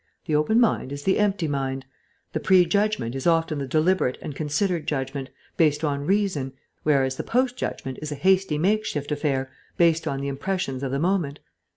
[0.25, 1.85] The open mind is the empty mind.
[2.33, 7.23] The pre judgment is often the deliberate and considered judgment, based on reason, whereas the
[7.23, 11.39] post judgment is a hasty makeshift affair, based on the impressions of the moment.